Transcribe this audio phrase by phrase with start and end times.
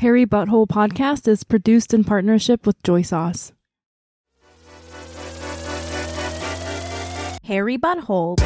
[0.00, 3.54] Hairy Butthole podcast is produced in partnership with Joy Sauce.
[7.44, 8.36] Hairy Butthole.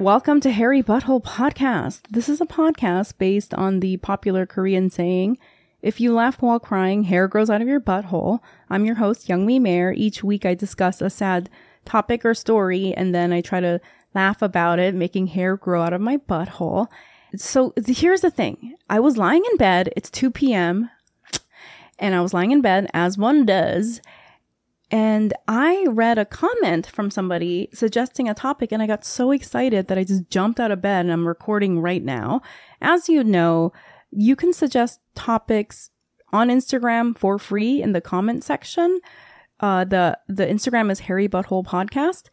[0.00, 2.00] Welcome to Hairy Butthole Podcast.
[2.10, 5.38] This is a podcast based on the popular Korean saying,
[5.80, 8.40] if you laugh while crying, hair grows out of your butthole.
[8.68, 9.92] I'm your host, Youngmi Mayer.
[9.92, 11.48] Each week I discuss a sad
[11.84, 13.80] topic or story and then I try to
[14.14, 16.86] laugh about it, making hair grow out of my butthole.
[17.36, 18.76] So here's the thing.
[18.88, 19.90] I was lying in bed.
[19.96, 20.90] It's 2 p.m.
[21.98, 24.00] and I was lying in bed as one does.
[24.90, 29.88] And I read a comment from somebody suggesting a topic and I got so excited
[29.88, 32.42] that I just jumped out of bed and I'm recording right now.
[32.80, 33.72] As you know,
[34.12, 35.90] you can suggest topics
[36.32, 39.00] on Instagram for free in the comment section.
[39.60, 42.24] Uh, the the Instagram is Hairy Butthole Podcast.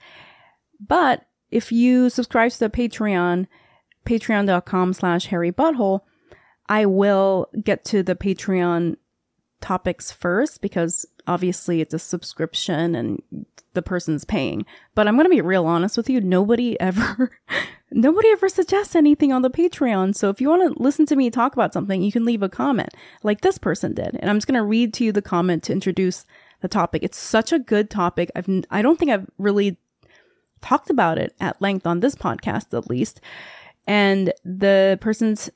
[0.79, 3.47] But if you subscribe to the Patreon,
[4.05, 6.01] patreon.com slash Hairy butthole,
[6.67, 8.95] I will get to the Patreon
[9.59, 13.21] topics first because obviously it's a subscription and
[13.73, 14.65] the person's paying.
[14.95, 16.19] But I'm going to be real honest with you.
[16.19, 17.31] Nobody ever,
[17.91, 20.15] nobody ever suggests anything on the Patreon.
[20.15, 22.49] So if you want to listen to me talk about something, you can leave a
[22.49, 22.89] comment
[23.23, 24.17] like this person did.
[24.19, 26.25] And I'm just going to read to you the comment to introduce
[26.61, 27.03] the topic.
[27.03, 28.31] It's such a good topic.
[28.35, 29.77] I've, I don't think I've really
[30.61, 33.19] talked about it at length on this podcast, at least.
[33.87, 35.49] And the person's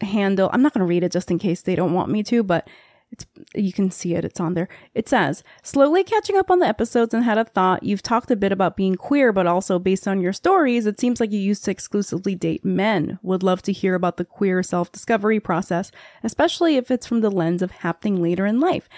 [0.00, 2.42] handle, I'm not going to read it just in case they don't want me to,
[2.42, 2.68] but
[3.10, 6.66] it's you can see it it's on there it says slowly catching up on the
[6.66, 10.06] episodes and had a thought you've talked a bit about being queer but also based
[10.06, 13.72] on your stories it seems like you used to exclusively date men would love to
[13.72, 15.90] hear about the queer self-discovery process
[16.22, 18.88] especially if it's from the lens of happening later in life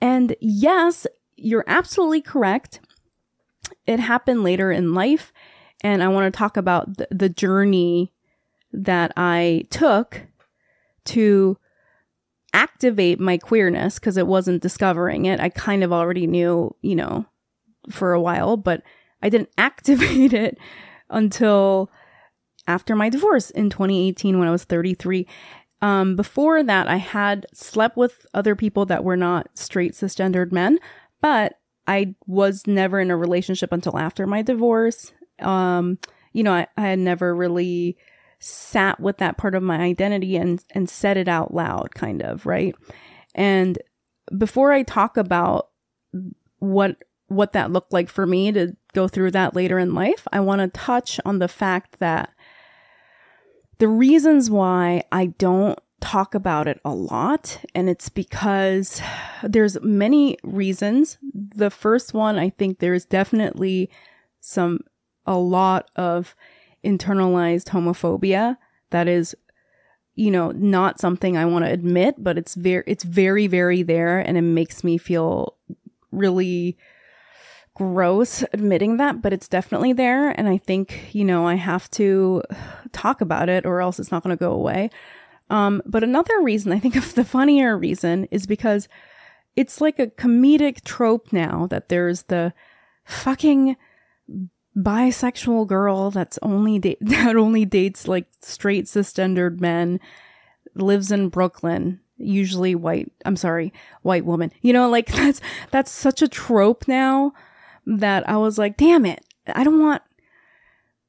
[0.00, 2.80] and yes you're absolutely correct
[3.86, 5.32] it happened later in life
[5.82, 8.12] and i want to talk about the, the journey
[8.72, 10.26] that i took
[11.04, 11.56] to
[12.56, 15.38] activate my queerness because it wasn't discovering it.
[15.40, 17.26] I kind of already knew, you know,
[17.90, 18.82] for a while, but
[19.22, 20.58] I didn't activate it
[21.10, 21.90] until
[22.66, 25.26] after my divorce in 2018 when I was 33.
[25.82, 30.78] Um, before that, I had slept with other people that were not straight cisgendered men,
[31.20, 35.12] but I was never in a relationship until after my divorce.
[35.40, 35.98] Um,
[36.32, 37.96] you know, I, I had never really
[38.38, 42.44] sat with that part of my identity and and said it out loud kind of
[42.44, 42.74] right
[43.34, 43.78] and
[44.36, 45.70] before i talk about
[46.58, 46.96] what
[47.28, 50.60] what that looked like for me to go through that later in life i want
[50.60, 52.30] to touch on the fact that
[53.78, 59.00] the reasons why i don't talk about it a lot and it's because
[59.42, 61.18] there's many reasons.
[61.32, 63.90] The first one i think there's definitely
[64.40, 64.80] some
[65.26, 66.36] a lot of
[66.84, 68.56] internalized homophobia
[68.90, 69.34] that is
[70.14, 74.18] you know not something i want to admit but it's very it's very very there
[74.18, 75.56] and it makes me feel
[76.12, 76.76] really
[77.76, 82.42] gross admitting that but it's definitely there and i think you know i have to
[82.92, 84.88] talk about it or else it's not going to go away.
[85.50, 88.88] Um but another reason i think of the funnier reason is because
[89.56, 92.54] it's like a comedic trope now that there's the
[93.04, 93.76] fucking
[94.74, 100.00] bisexual girl that's only da- that only dates like straight cisgendered men
[100.74, 103.70] lives in Brooklyn usually white I'm sorry
[104.00, 104.50] white woman.
[104.62, 105.42] You know like that's
[105.72, 107.34] that's such a trope now
[107.86, 110.02] that I was like damn it I don't want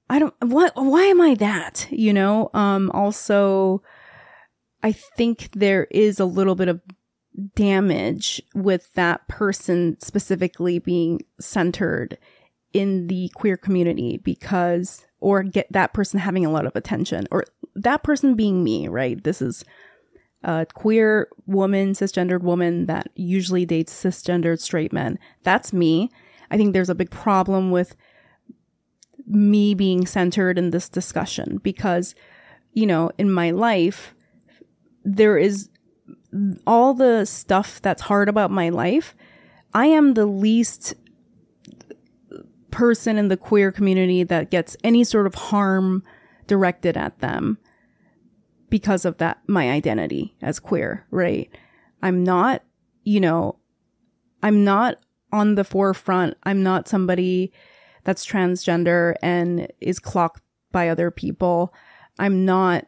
[0.09, 3.81] I don't what why am I that you know um also
[4.83, 6.81] I think there is a little bit of
[7.55, 12.17] damage with that person specifically being centered
[12.73, 17.45] in the queer community because, or get that person having a lot of attention, or
[17.75, 19.23] that person being me, right?
[19.23, 19.63] This is
[20.43, 25.17] a queer woman, cisgendered woman that usually dates cisgendered straight men.
[25.43, 26.09] That's me.
[26.49, 27.95] I think there's a big problem with
[29.25, 32.15] me being centered in this discussion because,
[32.73, 34.13] you know, in my life,
[35.03, 35.69] there is
[36.65, 39.15] all the stuff that's hard about my life.
[39.73, 40.95] I am the least
[42.71, 46.03] person in the queer community that gets any sort of harm
[46.45, 47.57] directed at them
[48.69, 51.49] because of that, my identity as queer, right?
[52.01, 52.63] I'm not,
[53.03, 53.57] you know,
[54.43, 54.97] I'm not
[55.37, 56.35] on the forefront.
[56.43, 57.51] I'm not somebody
[58.03, 60.41] that's transgender and is clocked
[60.71, 61.73] by other people.
[62.19, 62.85] I'm not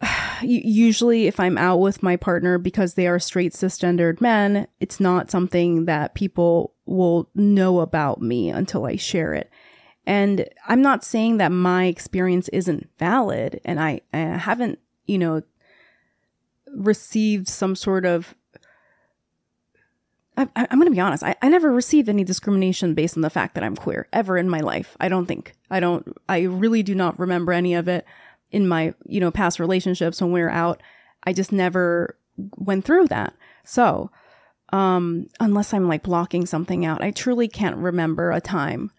[0.42, 5.30] usually if I'm out with my partner because they are straight cisgendered men, it's not
[5.30, 9.50] something that people will know about me until I share it.
[10.06, 15.42] And I'm not saying that my experience isn't valid and I, I haven't, you know,
[16.74, 18.34] received some sort of
[20.38, 21.22] I, am going to be honest.
[21.22, 24.48] I, I never received any discrimination based on the fact that I'm queer ever in
[24.48, 24.96] my life.
[25.00, 25.54] I don't think.
[25.70, 28.04] I don't, I really do not remember any of it
[28.50, 30.80] in my, you know, past relationships when we were out.
[31.24, 32.16] I just never
[32.56, 33.34] went through that.
[33.64, 34.10] So,
[34.72, 38.90] um, unless I'm like blocking something out, I truly can't remember a time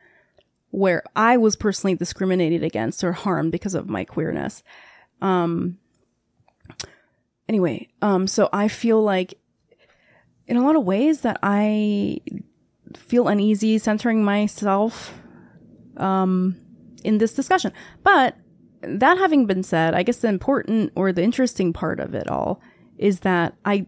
[0.71, 4.61] where I was personally discriminated against or harmed because of my queerness.
[5.21, 5.77] Um,
[7.47, 9.35] anyway, um, so I feel like
[10.49, 12.19] in a lot of ways that I
[12.97, 15.13] feel uneasy centering myself
[15.95, 16.59] um,
[17.03, 17.71] in this discussion.
[18.03, 18.35] But
[18.81, 22.61] that having been said, I guess the important or the interesting part of it all
[22.97, 23.85] is that I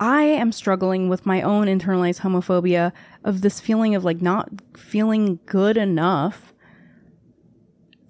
[0.00, 2.92] I am struggling with my own internalized homophobia
[3.22, 6.52] of this feeling of like not feeling good enough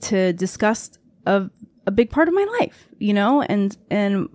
[0.02, 0.92] to discuss
[1.26, 1.50] a,
[1.86, 4.28] a big part of my life, you know, and and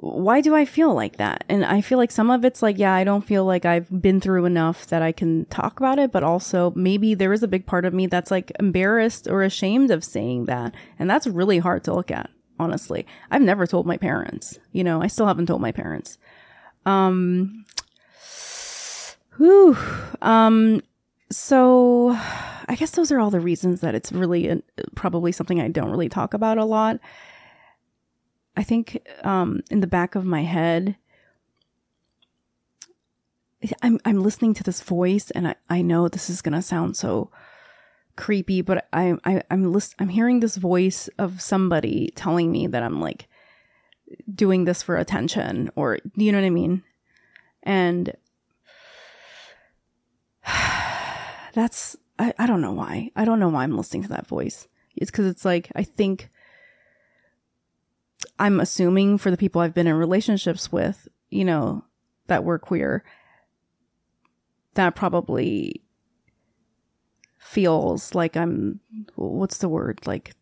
[0.00, 1.42] why do I feel like that?
[1.48, 4.20] And I feel like some of it's like, yeah, I don't feel like I've been
[4.20, 7.66] through enough that I can talk about it, but also maybe there is a big
[7.66, 10.72] part of me that's like embarrassed or ashamed of saying that.
[11.00, 12.30] And that's really hard to look at,
[12.60, 13.06] honestly.
[13.32, 16.16] I've never told my parents, you know, I still haven't told my parents.
[16.86, 17.64] Um,
[19.36, 19.76] whew.
[20.22, 20.80] Um,
[21.32, 22.16] so
[22.68, 24.62] I guess those are all the reasons that it's really
[24.94, 27.00] probably something I don't really talk about a lot.
[28.58, 30.96] I think um, in the back of my head,
[33.82, 37.30] I'm I'm listening to this voice, and I, I know this is gonna sound so
[38.16, 42.82] creepy, but I, I I'm list, I'm hearing this voice of somebody telling me that
[42.82, 43.28] I'm like
[44.34, 46.82] doing this for attention, or you know what I mean,
[47.62, 48.12] and
[51.54, 54.66] that's I, I don't know why I don't know why I'm listening to that voice.
[54.96, 56.28] It's because it's like I think
[58.38, 61.84] I'm assuming for the people I've been in relationships with, you know,
[62.26, 63.04] that were queer,
[64.74, 65.82] that probably
[67.38, 68.80] feels like I'm,
[69.14, 70.06] what's the word?
[70.06, 70.34] Like,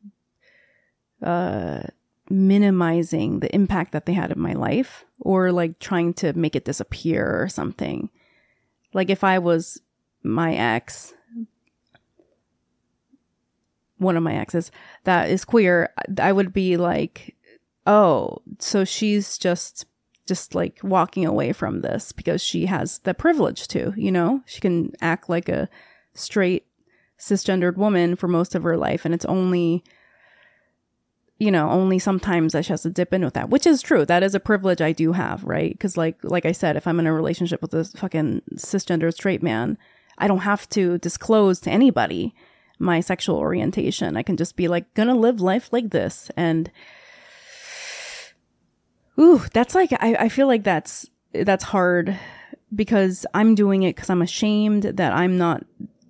[1.23, 1.83] uh,
[2.29, 6.65] minimizing the impact that they had in my life or like trying to make it
[6.65, 8.11] disappear or something.
[8.93, 9.81] Like if I was
[10.23, 11.15] my ex,
[13.99, 14.71] one of my exes
[15.05, 17.36] that is queer, I would be like,
[17.87, 19.87] oh, so she's just
[20.27, 24.61] just like walking away from this because she has the privilege to, you know, she
[24.61, 25.69] can act like a
[26.15, 26.67] straight
[27.17, 29.83] cisgendered woman for most of her life and it's only
[31.39, 34.05] you know only sometimes that she has to dip in with that which is true.
[34.05, 35.73] That is a privilege i do have right?
[35.73, 39.43] Because like like i said if i'm in a relationship with a fucking cisgender straight
[39.43, 39.79] man
[40.19, 42.35] i don't have to disclose to anybody
[42.79, 44.17] my sexual orientation.
[44.17, 46.71] I can just be like gonna live life like this and
[49.19, 52.19] Ooh, that's like I, I feel like that's that's hard
[52.75, 55.65] because I'm doing it because I'm ashamed that I'm not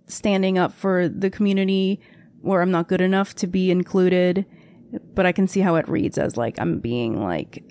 [0.07, 2.01] standing up for the community
[2.43, 4.47] or I'm not good enough to be included.
[5.15, 7.65] But I can see how it reads as like I'm being like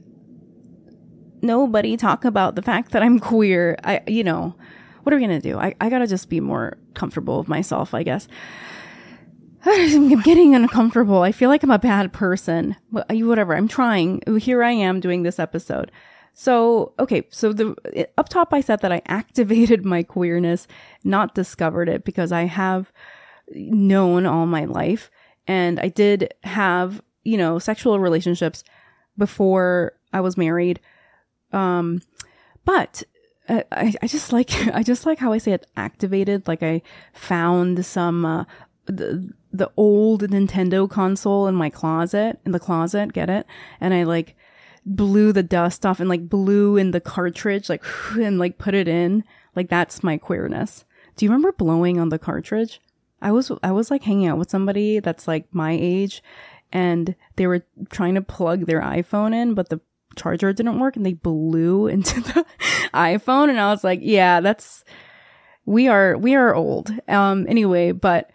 [1.42, 3.78] nobody talk about the fact that I'm queer.
[3.84, 4.56] I you know,
[5.04, 5.58] what are we gonna do?
[5.58, 8.28] I, I gotta just be more comfortable with myself, I guess.
[9.65, 11.22] I'm getting uncomfortable.
[11.22, 12.75] I feel like I'm a bad person.
[12.89, 13.55] Whatever.
[13.55, 14.22] I'm trying.
[14.39, 15.91] Here I am doing this episode.
[16.34, 17.24] So, okay.
[17.29, 20.67] So the up top, I said that I activated my queerness,
[21.03, 22.91] not discovered it because I have
[23.50, 25.10] known all my life.
[25.48, 28.63] And I did have, you know, sexual relationships
[29.17, 30.79] before I was married.
[31.51, 32.01] Um,
[32.65, 33.03] but
[33.48, 36.48] uh, I, I just like I just like how I say it activated.
[36.48, 36.81] Like I
[37.13, 38.45] found some uh,
[38.86, 43.46] the the old Nintendo console in my closet, in the closet, get it?
[43.80, 44.36] And I like
[44.86, 47.84] blew the dust off and like blew in the cartridge, like,
[48.20, 49.24] and like put it in.
[49.56, 50.86] Like that's my queerness.
[51.16, 52.82] Do you remember blowing on the cartridge?
[53.22, 56.22] I was, I was like hanging out with somebody that's like my age
[56.72, 59.80] and they were trying to plug their iPhone in, but the
[60.16, 62.46] charger didn't work and they blew into the
[62.94, 63.50] iPhone.
[63.50, 64.84] And I was like, yeah, that's,
[65.66, 66.92] we are, we are old.
[67.08, 68.30] Um, anyway, but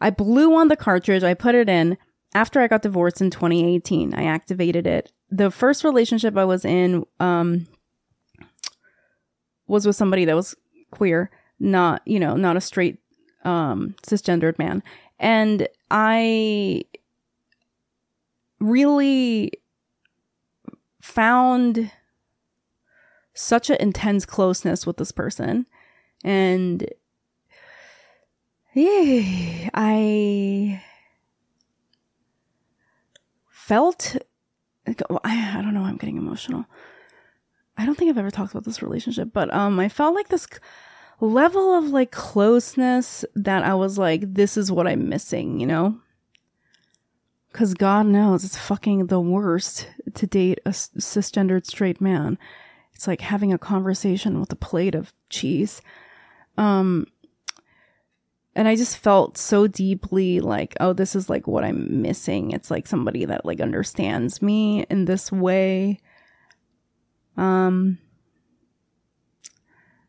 [0.00, 1.98] I blew on the cartridge, I put it in.
[2.32, 5.10] After I got divorced in 2018, I activated it.
[5.30, 7.66] The first relationship I was in um,
[9.66, 10.54] was with somebody that was
[10.90, 12.98] queer, not, you know, not a straight
[13.44, 14.82] um, cisgendered man.
[15.18, 16.84] And I
[18.60, 19.52] really
[21.02, 21.90] found
[23.34, 25.66] such an intense closeness with this person
[26.22, 26.86] And
[28.76, 30.82] I
[33.48, 34.16] felt
[34.86, 36.66] I don't know, I'm getting emotional.
[37.76, 40.46] I don't think I've ever talked about this relationship, but um I felt like this
[41.20, 46.00] level of like closeness that I was like this is what I'm missing, you know?
[47.52, 52.38] Cuz God knows it's fucking the worst to date a cisgendered straight man.
[52.94, 55.82] It's like having a conversation with a plate of cheese.
[56.56, 57.06] Um,
[58.54, 62.50] and I just felt so deeply like, oh, this is like what I'm missing.
[62.50, 66.00] It's like somebody that like understands me in this way.
[67.36, 67.98] Um,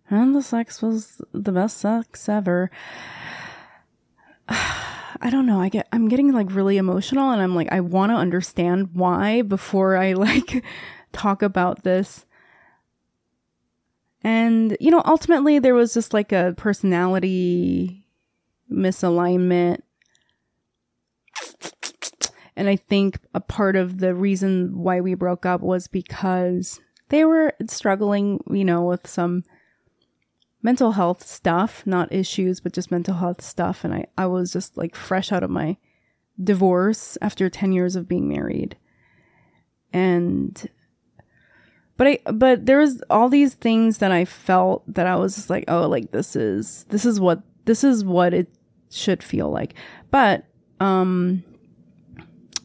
[0.09, 2.71] and the sex was the best sex ever.
[5.23, 5.61] I don't know.
[5.61, 9.43] I get I'm getting like really emotional and I'm like I want to understand why
[9.43, 10.65] before I like
[11.13, 12.25] talk about this.
[14.23, 18.00] And, you know, ultimately there was just like a personality
[18.71, 19.81] misalignment.
[22.55, 27.25] And I think a part of the reason why we broke up was because they
[27.25, 29.43] were struggling, you know, with some
[30.61, 33.83] mental health stuff, not issues, but just mental health stuff.
[33.83, 35.77] And I, I was just like fresh out of my
[36.41, 38.77] divorce after 10 years of being married.
[39.93, 40.69] And
[41.97, 45.49] but I but there was all these things that I felt that I was just
[45.49, 48.47] like, oh, like this is this is what this is what it
[48.91, 49.73] should feel like.
[50.09, 50.45] But
[50.79, 51.43] um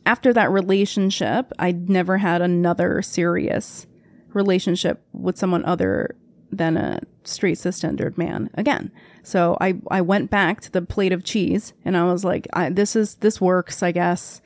[0.05, 3.87] after that relationship, I never had another serious
[4.33, 6.15] relationship with someone other
[6.53, 8.93] than a straight cisgendered man again.
[9.23, 12.71] So I I went back to the plate of cheese and I was like, I,
[12.71, 14.41] this is this works, I guess.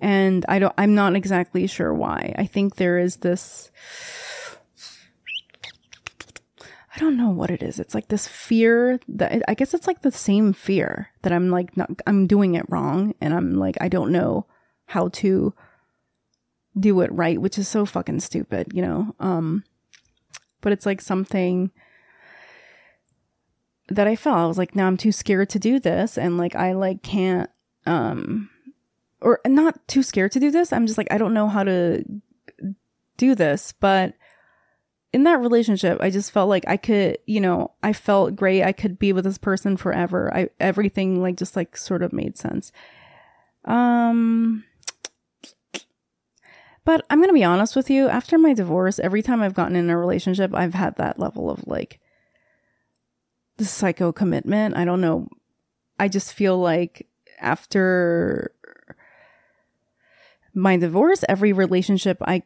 [0.00, 2.34] And I don't I'm not exactly sure why.
[2.36, 3.70] I think there is this
[6.96, 7.78] I don't know what it is.
[7.78, 11.76] It's like this fear that I guess it's like the same fear that I'm like
[11.76, 14.46] not I'm doing it wrong and I'm like I don't know
[14.86, 15.52] how to
[16.78, 19.14] do it right, which is so fucking stupid, you know.
[19.20, 19.64] Um
[20.62, 21.70] but it's like something
[23.88, 26.56] that I felt I was like now I'm too scared to do this and like
[26.56, 27.50] I like can't
[27.84, 28.48] um
[29.20, 30.72] or not too scared to do this.
[30.72, 32.02] I'm just like I don't know how to
[33.18, 34.14] do this, but
[35.12, 38.62] in that relationship, I just felt like I could, you know, I felt great.
[38.62, 40.34] I could be with this person forever.
[40.34, 42.72] I everything like just like sort of made sense.
[43.64, 44.64] Um
[46.84, 49.74] but I'm going to be honest with you, after my divorce, every time I've gotten
[49.74, 51.98] in a relationship, I've had that level of like
[53.56, 54.76] the psycho commitment.
[54.76, 55.28] I don't know.
[55.98, 57.08] I just feel like
[57.40, 58.52] after
[60.54, 62.44] my divorce, every relationship I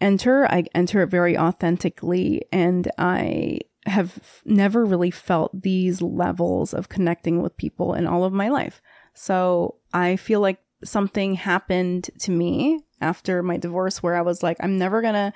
[0.00, 6.88] enter, I enter it very authentically and I have never really felt these levels of
[6.88, 8.82] connecting with people in all of my life.
[9.14, 14.56] So I feel like something happened to me after my divorce where I was like,
[14.60, 15.32] I'm never gonna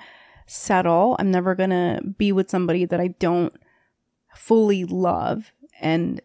[0.47, 1.15] settle.
[1.19, 3.53] I'm never gonna be with somebody that I don't
[4.35, 5.51] fully love.
[5.81, 6.21] And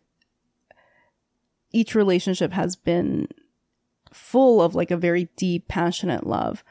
[1.73, 3.29] each relationship has been
[4.13, 6.65] full of like a very deep, passionate love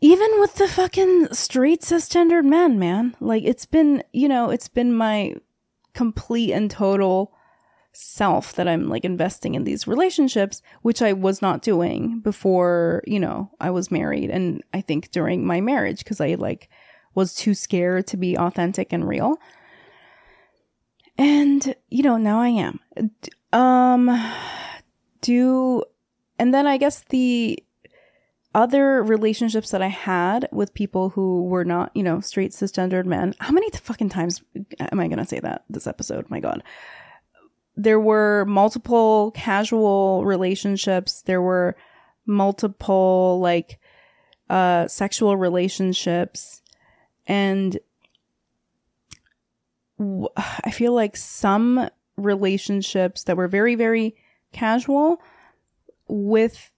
[0.00, 3.16] even with the fucking straight cisgendered men, man.
[3.20, 5.34] Like it's been, you know, it's been my
[5.94, 7.32] complete and total
[7.92, 13.18] self that I'm like investing in these relationships, which I was not doing before, you
[13.18, 14.30] know, I was married.
[14.30, 16.68] And I think during my marriage, because I like
[17.14, 19.38] was too scared to be authentic and real.
[21.16, 22.80] And, you know, now I am.
[23.52, 24.32] Um,
[25.20, 25.82] do,
[26.38, 27.60] and then I guess the,
[28.58, 33.32] other relationships that I had with people who were not, you know, straight cisgendered men.
[33.38, 34.42] How many fucking times
[34.80, 36.28] am I going to say that this episode?
[36.28, 36.64] My God.
[37.76, 41.22] There were multiple casual relationships.
[41.22, 41.76] There were
[42.26, 43.78] multiple, like,
[44.50, 46.60] uh, sexual relationships.
[47.28, 47.78] And
[50.00, 54.16] I feel like some relationships that were very, very
[54.50, 55.22] casual
[56.08, 56.72] with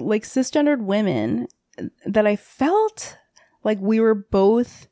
[0.00, 1.46] like cisgendered women
[2.04, 3.16] that I felt
[3.64, 4.88] like we were both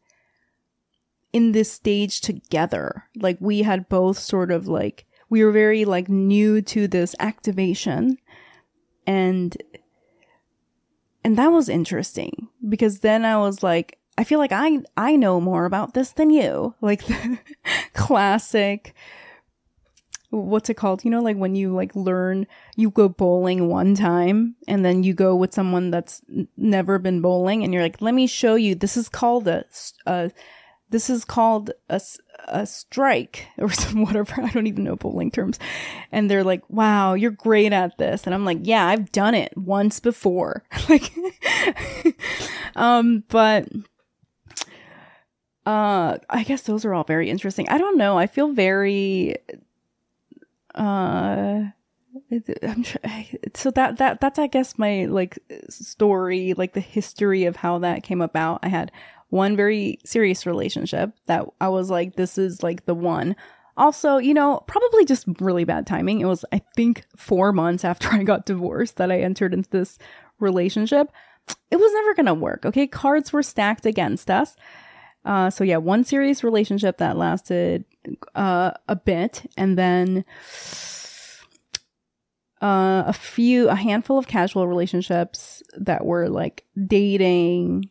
[1.33, 3.05] in this stage together.
[3.17, 8.19] Like we had both sort of like we were very like new to this activation
[9.07, 9.57] and
[11.25, 15.41] and that was interesting because then I was like I feel like I I know
[15.41, 16.75] more about this than you.
[16.81, 17.03] Like
[17.95, 18.95] classic
[20.31, 21.05] what's it called?
[21.05, 25.15] You know, like when you like learn, you go bowling one time and then you
[25.15, 26.21] go with someone that's
[26.57, 28.75] never been bowling and you're like, let me show you.
[28.75, 29.65] This is called a,
[30.07, 30.31] a
[30.91, 32.01] this is called a,
[32.47, 34.43] a strike or some whatever.
[34.43, 35.59] I don't even know bowling terms.
[36.13, 38.25] And they're like, wow, you're great at this.
[38.25, 40.65] And I'm like, yeah, I've done it once before.
[40.89, 41.13] like,
[42.77, 43.69] um, but,
[45.67, 47.69] uh, I guess those are all very interesting.
[47.69, 48.19] I don't know.
[48.19, 49.37] I feel very,
[50.79, 51.71] uh,
[52.63, 52.85] I'm
[53.55, 58.03] so that that that's I guess my like story, like the history of how that
[58.03, 58.61] came about.
[58.63, 58.93] I had
[59.31, 63.37] one very serious relationship that I was like, this is like the one.
[63.77, 66.21] Also, you know, probably just really bad timing.
[66.21, 69.99] It was, I think, four months after I got divorced that I entered into this
[70.41, 71.13] relationship.
[71.71, 72.67] It was never gonna work.
[72.67, 74.57] Okay, cards were stacked against us.
[75.25, 77.85] Uh, so yeah, one serious relationship that lasted
[78.35, 80.25] uh, a bit, and then
[82.61, 87.89] uh, a few, a handful of casual relationships that were like dating,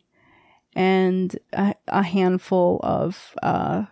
[0.74, 3.84] and a, a handful of uh,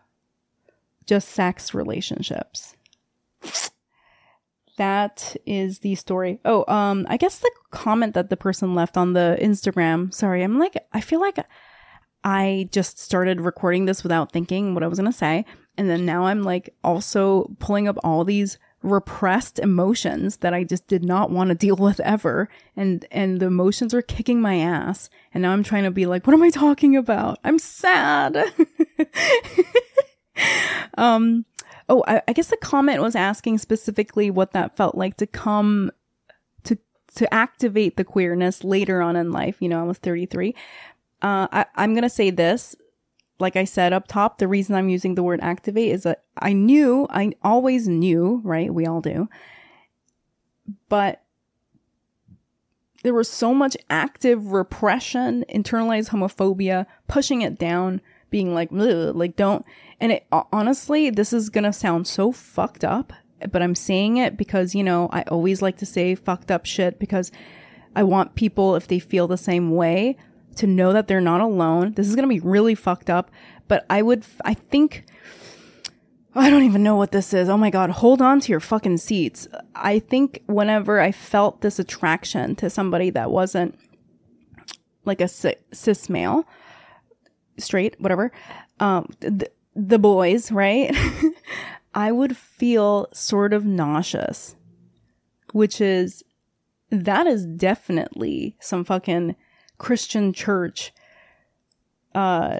[1.06, 2.76] just sex relationships.
[4.76, 6.38] That is the story.
[6.44, 10.12] Oh, um, I guess the comment that the person left on the Instagram.
[10.12, 11.38] Sorry, I'm like, I feel like
[12.22, 15.46] I just started recording this without thinking what I was gonna say,
[15.78, 20.86] and then now I'm like also pulling up all these repressed emotions that I just
[20.86, 22.48] did not want to deal with ever.
[22.76, 25.10] And, and the emotions are kicking my ass.
[25.34, 27.38] And now I'm trying to be like, what am I talking about?
[27.42, 28.36] I'm sad.
[30.98, 31.44] um,
[31.88, 35.90] oh, I, I guess the comment was asking specifically what that felt like to come
[36.64, 36.78] to,
[37.16, 39.56] to activate the queerness later on in life.
[39.60, 40.54] You know, I was 33.
[41.22, 42.76] Uh, I, I'm going to say this
[43.38, 46.52] like I said up top, the reason I'm using the word activate is that I
[46.52, 48.72] knew, I always knew, right?
[48.72, 49.28] We all do.
[50.88, 51.22] But
[53.02, 58.00] there was so much active repression, internalized homophobia, pushing it down,
[58.30, 59.64] being like, like don't.
[60.00, 63.12] And it honestly, this is gonna sound so fucked up,
[63.52, 66.98] but I'm saying it because, you know, I always like to say fucked up shit
[66.98, 67.30] because
[67.94, 70.16] I want people, if they feel the same way,
[70.56, 71.92] to know that they're not alone.
[71.92, 73.30] This is going to be really fucked up,
[73.68, 75.04] but I would, I think,
[76.34, 77.48] I don't even know what this is.
[77.48, 79.48] Oh my God, hold on to your fucking seats.
[79.74, 83.78] I think whenever I felt this attraction to somebody that wasn't
[85.04, 86.46] like a cis male,
[87.58, 88.32] straight, whatever,
[88.80, 90.94] um, the, the boys, right?
[91.94, 94.56] I would feel sort of nauseous,
[95.52, 96.22] which is,
[96.90, 99.36] that is definitely some fucking
[99.78, 100.92] Christian church,
[102.14, 102.58] uh,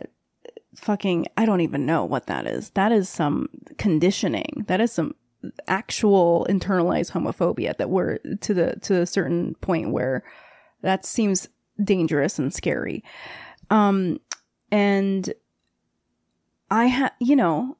[0.74, 2.70] fucking, I don't even know what that is.
[2.70, 3.48] That is some
[3.79, 4.64] conditioning.
[4.68, 5.14] That is some
[5.68, 10.24] actual internalized homophobia that we're to the, to a certain point where
[10.83, 11.48] that seems
[11.83, 13.02] dangerous and scary.
[13.70, 14.20] Um,
[14.70, 15.33] and
[16.70, 17.76] I had, you know,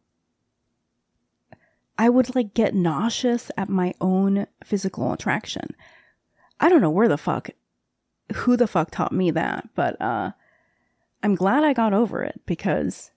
[1.99, 5.75] I would like get nauseous at my own physical attraction.
[6.61, 7.51] I don't know where the fuck
[8.35, 10.33] who the fuck taught me that, but uh
[11.23, 13.11] I'm glad I got over it because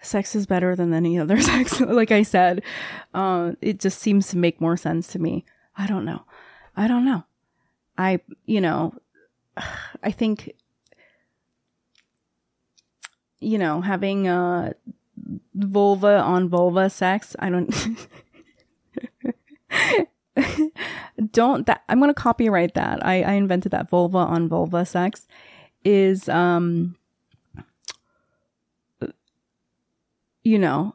[0.00, 1.80] sex is better than any other sex.
[1.80, 2.62] like I said,
[3.12, 5.44] uh, it just seems to make more sense to me.
[5.76, 6.22] I don't know.
[6.76, 7.24] I don't know.
[7.98, 8.94] I, you know,
[10.02, 10.54] I think,
[13.40, 14.72] you know, having uh,
[15.54, 17.74] vulva on vulva sex, I don't.
[21.32, 23.04] don't that I'm gonna copyright that.
[23.04, 25.26] I, I invented that vulva on vulva sex
[25.84, 26.96] is um
[30.42, 30.94] you know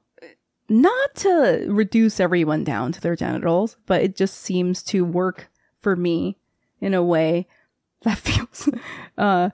[0.67, 5.95] not to reduce everyone down to their genitals, but it just seems to work for
[5.95, 6.37] me
[6.81, 7.47] in a way
[8.03, 8.69] that feels
[9.17, 9.49] uh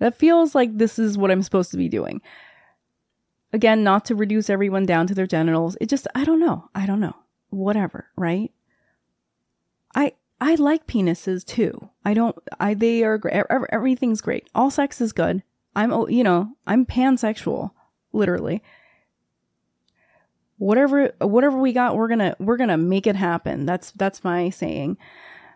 [0.00, 2.20] that feels like this is what I'm supposed to be doing.
[3.52, 5.76] Again, not to reduce everyone down to their genitals.
[5.80, 6.68] It just I don't know.
[6.74, 7.16] I don't know.
[7.50, 8.52] Whatever, right?
[9.94, 11.90] I I like penises too.
[12.04, 12.36] I don't.
[12.60, 13.44] I they are great.
[13.70, 14.48] Everything's great.
[14.54, 15.42] All sex is good.
[15.76, 17.70] I'm you know I'm pansexual,
[18.12, 18.62] literally.
[20.58, 23.66] Whatever whatever we got, we're gonna we're gonna make it happen.
[23.66, 24.98] That's that's my saying.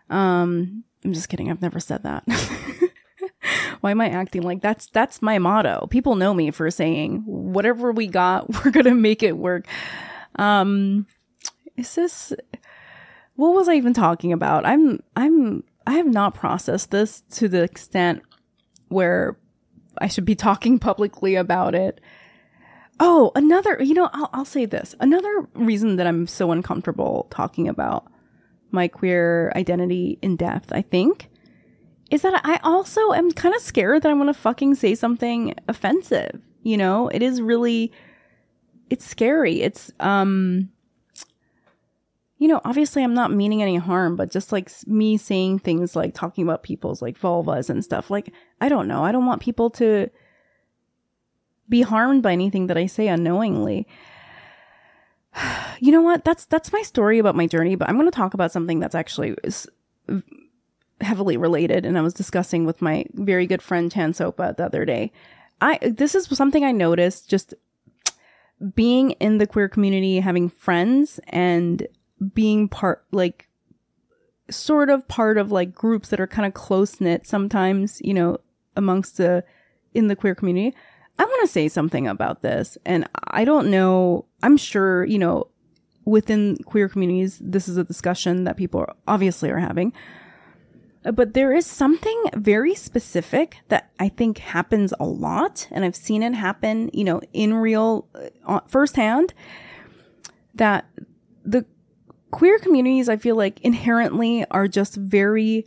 [0.09, 1.49] Um, I'm just kidding.
[1.49, 2.23] I've never said that.
[3.81, 5.87] Why am I acting like that's that's my motto?
[5.89, 9.65] People know me for saying whatever we got, we're gonna make it work.
[10.35, 11.07] Um,
[11.77, 12.33] is this?
[13.39, 14.65] What was I even talking about?
[14.65, 18.21] I'm I'm I have not processed this to the extent
[18.89, 19.37] where
[19.97, 22.01] I should be talking publicly about it.
[22.99, 24.93] Oh, another, you know, I'll, I'll say this.
[24.99, 28.11] Another reason that I'm so uncomfortable talking about
[28.71, 31.29] my queer identity in depth, I think,
[32.11, 35.55] is that I also am kind of scared that I'm going to fucking say something
[35.69, 37.93] offensive You know, it is really,
[38.89, 39.61] it's scary.
[39.61, 40.71] It's, um,
[42.39, 46.13] you know, obviously I'm not meaning any harm, but just like me saying things like
[46.13, 49.03] talking about people's like vulvas and stuff, like, I don't know.
[49.03, 50.09] I don't want people to
[51.67, 53.87] be harmed by anything that I say unknowingly.
[55.81, 56.25] You know what?
[56.25, 58.95] That's that's my story about my journey, but I'm going to talk about something that's
[58.95, 59.33] actually
[60.99, 64.83] heavily related and I was discussing with my very good friend Chan Sopa the other
[64.83, 65.13] day.
[65.61, 67.53] I this is something I noticed just
[68.75, 71.87] being in the queer community, having friends and
[72.33, 73.49] being part like
[74.49, 78.37] sort of part of like groups that are kind of close knit sometimes, you know,
[78.75, 79.43] amongst the
[79.93, 80.75] in the queer community.
[81.17, 85.47] I want to say something about this and I don't know, I'm sure, you know,
[86.05, 89.93] within queer communities this is a discussion that people obviously are having.
[91.03, 96.23] But there is something very specific that I think happens a lot and I've seen
[96.23, 98.07] it happen, you know, in real
[98.45, 99.33] uh, firsthand
[100.55, 100.85] that
[101.45, 101.65] the
[102.31, 105.65] queer communities, I feel like inherently are just very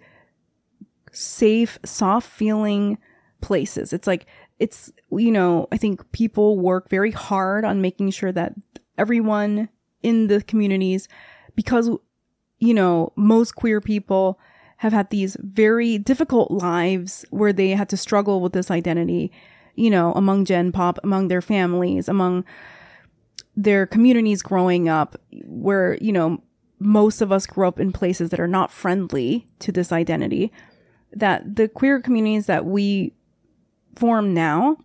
[1.12, 2.98] safe, soft feeling
[3.40, 3.92] places.
[3.92, 4.26] It's like,
[4.58, 8.54] it's, you know, I think people work very hard on making sure that
[8.96, 9.68] everyone
[10.02, 11.08] in the communities,
[11.54, 11.90] because,
[12.58, 14.38] you know, most queer people
[14.78, 19.30] have had these very difficult lives where they had to struggle with this identity,
[19.74, 22.44] you know, among Gen Pop, among their families, among
[23.56, 26.42] their communities growing up, where, you know,
[26.84, 30.52] most of us grew up in places that are not friendly to this identity,
[31.12, 33.12] that the queer communities that we
[33.96, 34.76] form now,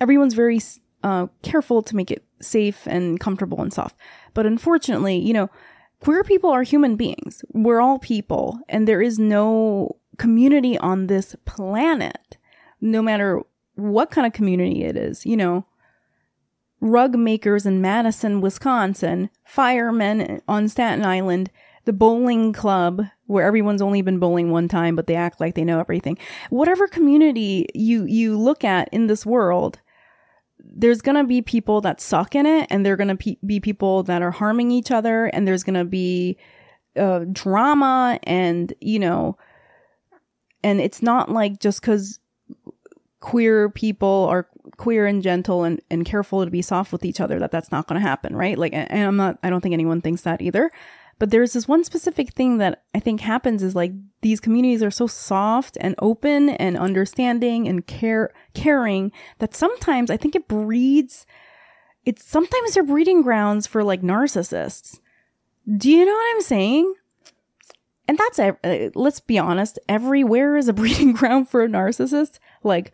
[0.00, 0.60] everyone's very
[1.02, 3.96] uh, careful to make it safe and comfortable and soft.
[4.34, 5.50] But unfortunately, you know,
[6.00, 7.44] queer people are human beings.
[7.52, 12.36] We're all people, and there is no community on this planet,
[12.80, 13.40] no matter
[13.74, 15.64] what kind of community it is, you know,
[16.82, 21.50] rug makers in Madison, Wisconsin, firemen on Staten Island,
[21.84, 25.64] the bowling club where everyone's only been bowling one time but they act like they
[25.64, 26.18] know everything.
[26.50, 29.80] Whatever community you you look at in this world,
[30.58, 33.60] there's going to be people that suck in it and there're going to pe- be
[33.60, 36.36] people that are harming each other and there's going to be
[36.96, 39.36] uh, drama and you know
[40.64, 42.18] and it's not like just cuz
[43.20, 47.38] queer people are queer and gentle and, and careful to be soft with each other
[47.38, 48.58] that that's not going to happen right?
[48.58, 50.70] Like and i'm not i don't think anyone thinks that either.
[51.18, 54.90] But there's this one specific thing that i think happens is like these communities are
[54.90, 61.26] so soft and open and understanding and care caring that sometimes i think it breeds
[62.04, 64.98] it's sometimes they're breeding grounds for like narcissists.
[65.76, 66.94] Do you know what i'm saying?
[68.08, 72.38] And that's uh, let's be honest everywhere is a breeding ground for a narcissist.
[72.62, 72.92] Like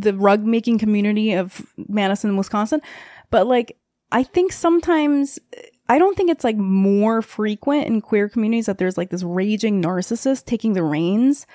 [0.00, 2.80] the rug making community of Madison, Wisconsin.
[3.30, 3.76] But like,
[4.12, 5.38] I think sometimes,
[5.88, 9.82] I don't think it's like more frequent in queer communities that there's like this raging
[9.82, 11.46] narcissist taking the reins.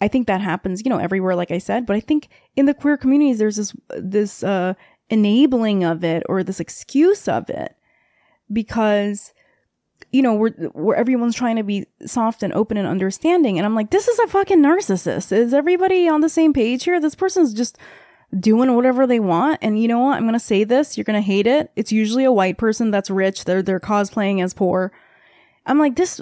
[0.00, 1.86] I think that happens, you know, everywhere, like I said.
[1.86, 4.74] But I think in the queer communities, there's this, this, uh,
[5.10, 7.74] enabling of it or this excuse of it
[8.52, 9.32] because
[10.10, 13.58] you know, where where everyone's trying to be soft and open and understanding.
[13.58, 15.32] And I'm like, this is a fucking narcissist.
[15.32, 17.00] Is everybody on the same page here?
[17.00, 17.78] This person's just
[18.38, 19.58] doing whatever they want.
[19.62, 20.16] And you know what?
[20.16, 20.96] I'm gonna say this.
[20.96, 21.70] You're gonna hate it.
[21.76, 23.44] It's usually a white person that's rich.
[23.44, 24.92] They're they're cosplaying as poor.
[25.66, 26.20] I'm like, this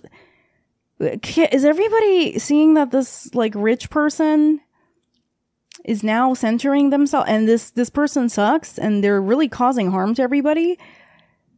[0.99, 4.61] is everybody seeing that this like rich person
[5.85, 10.23] is now centering themselves and this this person sucks and they're really causing harm to
[10.23, 10.79] everybody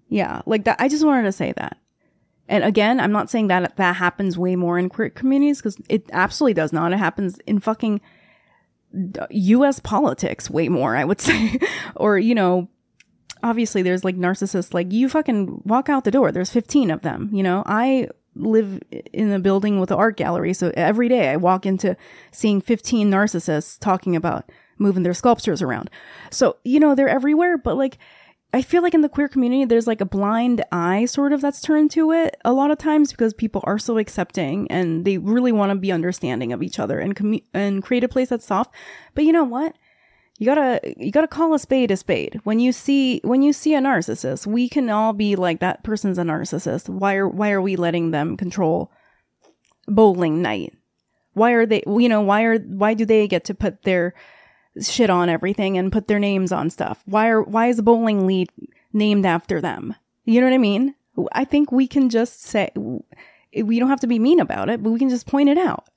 [0.08, 1.78] yeah like that i just wanted to say that
[2.48, 6.08] and again, I'm not saying that that happens way more in queer communities because it
[6.12, 6.92] absolutely does not.
[6.92, 8.00] It happens in fucking
[9.30, 11.58] US politics way more, I would say.
[11.94, 12.68] or, you know,
[13.42, 16.32] obviously there's like narcissists, like you fucking walk out the door.
[16.32, 17.62] There's 15 of them, you know?
[17.66, 18.80] I live
[19.12, 20.54] in a building with an art gallery.
[20.54, 21.96] So every day I walk into
[22.30, 25.90] seeing 15 narcissists talking about moving their sculptures around.
[26.30, 27.98] So, you know, they're everywhere, but like,
[28.52, 31.60] I feel like in the queer community, there's like a blind eye sort of that's
[31.60, 35.52] turned to it a lot of times because people are so accepting and they really
[35.52, 38.74] want to be understanding of each other and com- and create a place that's soft.
[39.14, 39.74] But you know what?
[40.38, 42.40] You gotta you gotta call a spade a spade.
[42.44, 46.16] When you see when you see a narcissist, we can all be like that person's
[46.16, 46.88] a narcissist.
[46.88, 48.90] Why are why are we letting them control
[49.86, 50.72] bowling night?
[51.34, 54.14] Why are they you know why are why do they get to put their
[54.82, 57.02] shit on everything and put their names on stuff?
[57.06, 58.50] Why are why is bowling league
[58.92, 59.94] named after them?
[60.24, 60.94] You know what I mean?
[61.32, 64.90] I think we can just say we don't have to be mean about it, but
[64.90, 65.88] we can just point it out.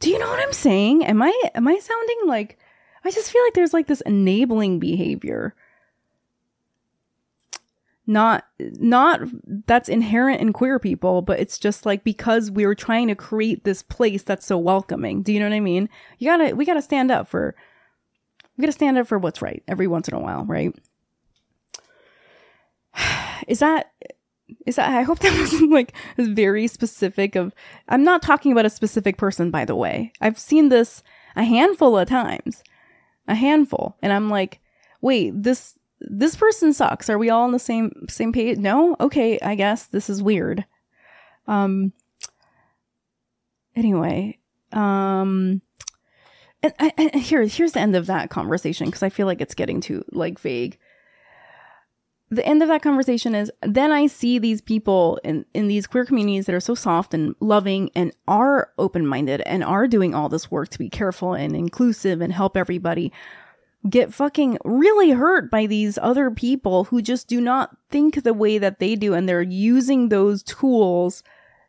[0.00, 1.04] Do you know what I'm saying?
[1.04, 2.58] Am I am I sounding like
[3.04, 5.54] I just feel like there's like this enabling behavior.
[8.08, 9.20] Not not
[9.66, 13.64] that's inherent in queer people, but it's just like because we were trying to create
[13.64, 15.22] this place that's so welcoming.
[15.22, 15.88] Do you know what I mean?
[16.18, 17.54] You gotta we gotta stand up for
[18.56, 20.74] we gotta stand up for what's right every once in a while, right?
[23.46, 23.92] Is that
[24.66, 27.54] is that I hope that wasn't like very specific of
[27.88, 30.12] I'm not talking about a specific person by the way.
[30.20, 31.02] I've seen this
[31.36, 32.64] a handful of times
[33.28, 33.96] a handful.
[34.02, 34.60] And I'm like,
[35.00, 37.10] wait, this this person sucks.
[37.10, 38.58] Are we all on the same same page?
[38.58, 38.96] No?
[39.00, 40.64] Okay, I guess this is weird.
[41.46, 41.92] Um
[43.74, 44.38] anyway,
[44.72, 45.62] um
[46.62, 49.80] and, and here here's the end of that conversation because I feel like it's getting
[49.80, 50.78] too like vague.
[52.30, 56.04] The end of that conversation is then I see these people in in these queer
[56.04, 60.50] communities that are so soft and loving and are open-minded and are doing all this
[60.50, 63.12] work to be careful and inclusive and help everybody
[63.88, 68.58] get fucking really hurt by these other people who just do not think the way
[68.58, 71.22] that they do and they're using those tools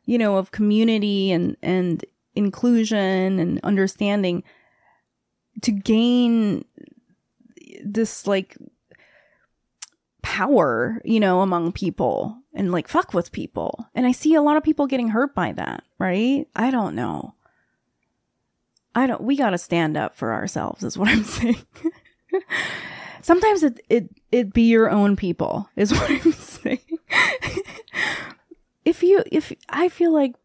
[0.05, 2.03] you know of community and and
[2.35, 4.43] inclusion and understanding
[5.61, 6.65] to gain
[7.83, 8.57] this like
[10.21, 13.85] power you know among people and like fuck with people.
[13.93, 16.47] And i see a lot of people getting hurt by that right?
[16.55, 17.35] I don't know.
[18.95, 21.61] I don't we got to stand up for ourselves is what I'm saying.
[23.21, 26.79] Sometimes it it it be your own people is what I'm saying.
[28.85, 30.35] if you if I feel like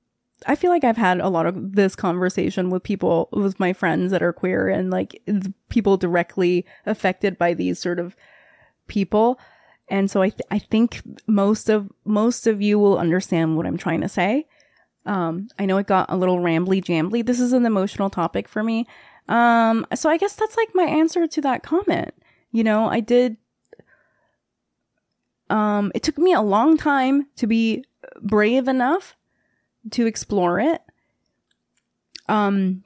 [0.46, 4.10] I feel like I've had a lot of this conversation with people with my friends
[4.10, 5.22] that are queer and like
[5.68, 8.16] people directly affected by these sort of
[8.86, 9.38] people.
[9.88, 13.76] And so I th- I think most of most of you will understand what I'm
[13.78, 14.46] trying to say.
[15.06, 17.24] Um, I know it got a little rambly jambly.
[17.24, 18.86] This is an emotional topic for me.
[19.28, 22.14] Um, so I guess that's like my answer to that comment.
[22.52, 23.36] You know, I did.
[25.50, 27.84] Um, it took me a long time to be
[28.20, 29.16] brave enough
[29.90, 30.82] to explore it.
[32.28, 32.84] Um,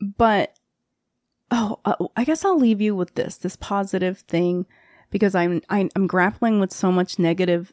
[0.00, 0.54] but
[1.50, 4.66] oh, uh, I guess I'll leave you with this this positive thing
[5.10, 7.72] because I'm I, am i am grappling with so much negative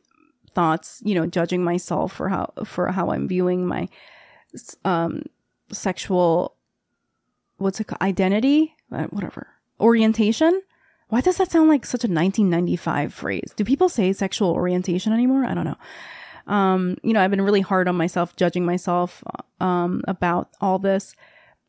[0.54, 3.88] thoughts, you know, judging myself for how for how I'm viewing my
[4.86, 5.24] um
[5.72, 6.57] sexual
[7.58, 9.48] what's it called identity, uh, whatever.
[9.80, 10.62] Orientation?
[11.10, 13.54] Why does that sound like such a 1995 phrase?
[13.56, 15.46] Do people say sexual orientation anymore?
[15.46, 15.78] I don't know.
[16.54, 19.24] Um, you know, I've been really hard on myself, judging myself
[19.60, 21.16] um, about all this.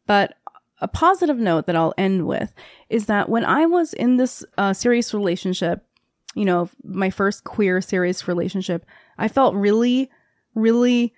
[0.07, 0.35] But
[0.81, 2.53] a positive note that I'll end with
[2.89, 5.85] is that when I was in this uh, serious relationship
[6.35, 8.87] you know, my first queer serious relationship,
[9.19, 10.11] I felt really,
[10.55, 11.13] really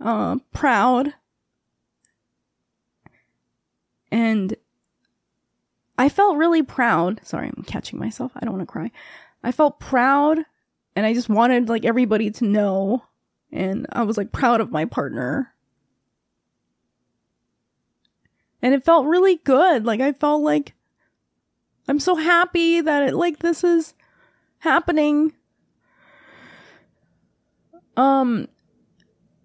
[0.00, 1.14] uh, proud.
[4.10, 4.56] And
[5.98, 7.20] I felt really proud.
[7.24, 8.32] Sorry, I'm catching myself.
[8.34, 8.90] I don't want to cry.
[9.42, 10.38] I felt proud
[10.96, 13.04] and I just wanted like everybody to know.
[13.52, 15.52] And I was like proud of my partner.
[18.62, 19.84] And it felt really good.
[19.84, 20.74] Like I felt like
[21.88, 23.94] I'm so happy that it like this is
[24.58, 25.32] happening.
[27.96, 28.48] Um,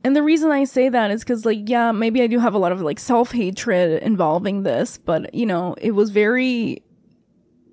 [0.06, 2.60] and the reason I say that is because, like, yeah, maybe I do have a
[2.60, 6.84] lot of like self hatred involving this, but you know, it was very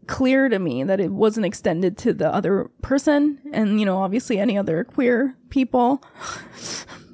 [0.06, 4.38] clear to me that it wasn't extended to the other person and, you know, obviously
[4.38, 6.02] any other queer people.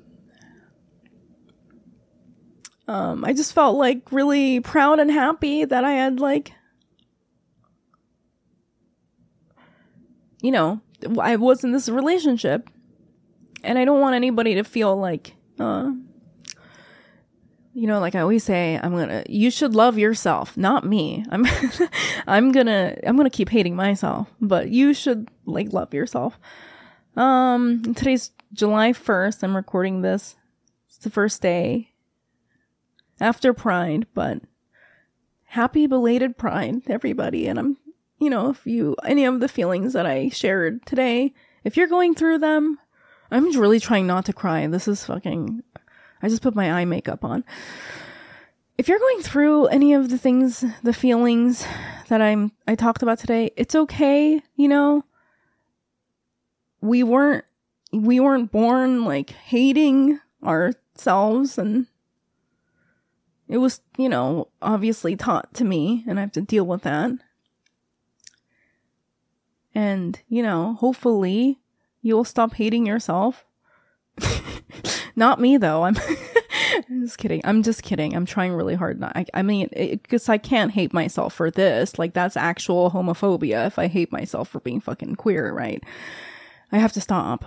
[2.87, 6.52] um, I just felt like really proud and happy that I had like
[10.40, 10.81] you know,
[11.18, 12.70] I was in this relationship
[13.62, 15.90] and I don't want anybody to feel like, uh,
[17.75, 21.25] you know, like I always say, I'm gonna, you should love yourself, not me.
[21.31, 21.47] I'm,
[22.27, 26.38] I'm gonna, I'm gonna keep hating myself, but you should like love yourself.
[27.16, 29.42] Um, today's July 1st.
[29.42, 30.37] I'm recording this.
[30.88, 31.92] It's the first day
[33.21, 34.42] after Pride, but
[35.44, 37.47] happy belated Pride, everybody.
[37.47, 37.77] And I'm
[38.18, 41.33] you know, if you, any of the feelings that I shared today,
[41.64, 42.79] if you're going through them,
[43.31, 44.67] I'm really trying not to cry.
[44.67, 45.62] This is fucking,
[46.23, 47.45] I just put my eye makeup on.
[48.79, 51.67] If you're going through any of the things, the feelings
[52.09, 55.05] that I'm, I talked about today, it's okay, you know?
[56.81, 57.45] We weren't,
[57.93, 61.87] we weren't born like hating ourselves and
[63.49, 67.11] it was, you know, obviously taught to me and I have to deal with that.
[69.75, 71.59] And, you know, hopefully
[72.09, 73.44] you'll stop hating yourself.
[75.16, 75.85] Not me though.
[76.90, 77.40] I'm Just kidding.
[77.44, 78.14] I'm just kidding.
[78.14, 79.01] I'm trying really hard.
[79.01, 81.99] Not, I, I mean, because I can't hate myself for this.
[81.99, 85.83] Like, that's actual homophobia if I hate myself for being fucking queer, right?
[86.73, 87.44] I have to stop.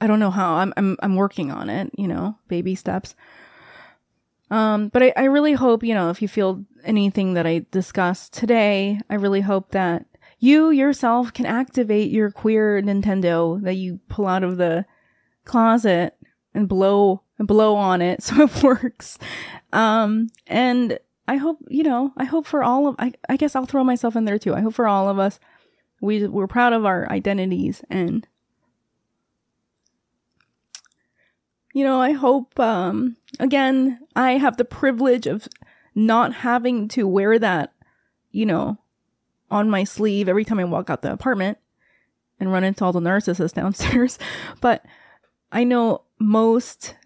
[0.00, 0.54] I don't know how.
[0.54, 3.14] I'm I'm I'm working on it, you know, baby steps.
[4.50, 8.32] Um, but I, I really hope, you know, if you feel anything that I discussed
[8.32, 10.04] today, I really hope that
[10.42, 14.84] you yourself can activate your queer Nintendo that you pull out of the
[15.44, 16.16] closet
[16.52, 19.18] and blow blow on it so it works.
[19.72, 23.66] Um, and I hope, you know, I hope for all of, I, I guess I'll
[23.66, 24.52] throw myself in there too.
[24.52, 25.38] I hope for all of us,
[26.00, 28.26] we, we're proud of our identities and,
[31.72, 35.46] you know, I hope, um, again, I have the privilege of
[35.94, 37.72] not having to wear that,
[38.32, 38.78] you know,
[39.52, 41.58] on my sleeve every time I walk out the apartment
[42.40, 44.18] and run into all the narcissists downstairs.
[44.60, 44.84] But
[45.52, 46.96] I know most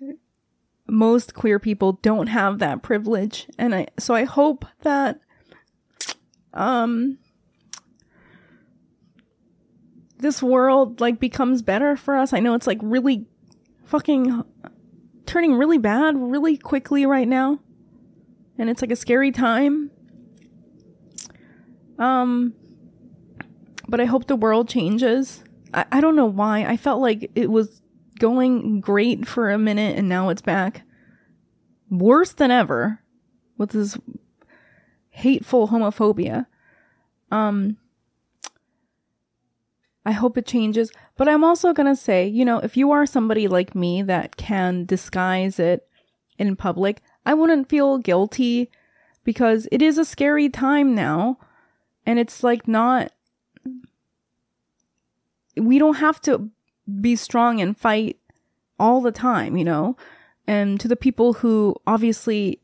[0.89, 5.19] most queer people don't have that privilege and I so I hope that
[6.55, 7.19] um
[10.19, 12.33] this world like becomes better for us.
[12.33, 13.27] I know it's like really
[13.85, 14.45] fucking
[15.27, 17.59] turning really bad really quickly right now.
[18.57, 19.91] And it's like a scary time.
[21.99, 22.55] Um
[23.89, 25.45] but I hope the world changes.
[25.73, 26.65] I, I don't know why.
[26.65, 27.83] I felt like it was
[28.19, 30.83] going great for a minute and now it's back
[31.91, 33.01] worse than ever
[33.59, 33.99] with this
[35.11, 36.47] hateful homophobia.
[37.31, 37.77] Um
[40.07, 43.07] I hope it changes, but I'm also going to say, you know, if you are
[43.07, 45.89] somebody like me that can disguise it
[46.39, 48.71] in public, I wouldn't feel guilty
[49.25, 51.39] because it is a scary time now
[52.07, 53.12] and it's like not
[55.57, 56.51] we don't have to
[57.01, 58.19] be strong and fight
[58.79, 59.97] all the time, you know?
[60.47, 62.61] And to the people who obviously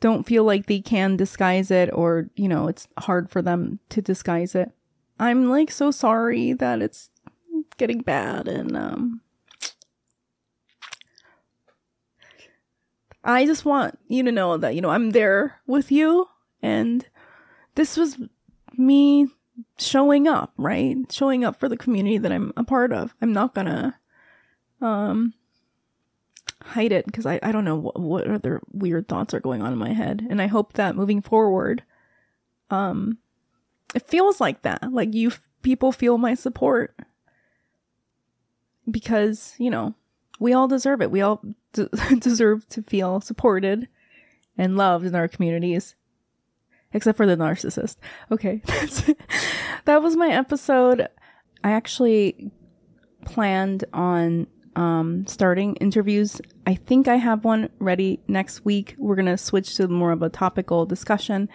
[0.00, 4.02] don't feel like they can disguise it or, you know, it's hard for them to
[4.02, 4.70] disguise it.
[5.18, 7.10] I'm like so sorry that it's
[7.78, 9.20] getting bad and um
[13.24, 16.28] I just want you to know that, you know, I'm there with you
[16.62, 17.06] and
[17.74, 18.18] this was
[18.78, 19.28] me
[19.78, 20.96] showing up, right?
[21.10, 23.14] Showing up for the community that I'm a part of.
[23.20, 23.98] I'm not gonna
[24.80, 25.34] um
[26.62, 29.72] hide it because I, I don't know what, what other weird thoughts are going on
[29.72, 30.26] in my head.
[30.28, 31.82] And I hope that moving forward,
[32.70, 33.18] um,
[33.94, 34.92] it feels like that.
[34.92, 36.94] Like you f- people feel my support
[38.90, 39.94] because, you know,
[40.40, 41.10] we all deserve it.
[41.10, 41.42] We all
[42.18, 43.88] deserve to feel supported
[44.58, 45.94] and loved in our communities
[46.96, 47.96] except for the narcissist.
[48.32, 48.62] Okay,
[49.84, 51.08] that was my episode.
[51.62, 52.50] I actually
[53.24, 56.40] planned on um, starting interviews.
[56.66, 58.94] I think I have one ready next week.
[58.98, 61.48] We're gonna switch to more of a topical discussion.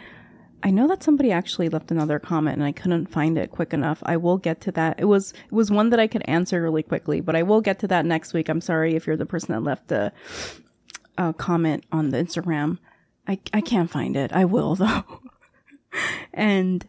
[0.63, 4.03] I know that somebody actually left another comment and I couldn't find it quick enough.
[4.05, 4.99] I will get to that.
[4.99, 7.79] It was it was one that I could answer really quickly, but I will get
[7.79, 8.47] to that next week.
[8.47, 10.11] I'm sorry if you're the person that left the
[11.17, 12.77] uh, comment on the Instagram.
[13.27, 14.31] I I can't find it.
[14.33, 15.03] I will though.
[16.33, 16.85] and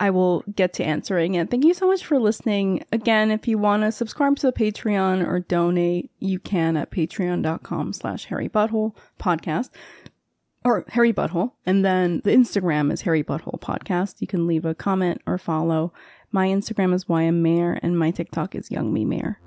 [0.00, 1.50] I will get to answering it.
[1.50, 2.84] Thank you so much for listening.
[2.92, 7.92] Again, if you want to subscribe to the Patreon or donate, you can at patreon.com
[7.92, 9.70] slash Hairy Butthole podcast
[10.64, 11.52] or Hairy Butthole.
[11.66, 14.20] And then the Instagram is Hairy Butthole podcast.
[14.20, 15.92] You can leave a comment or follow.
[16.30, 19.40] My Instagram is YM Mayer and my TikTok is Youngmi Mayer.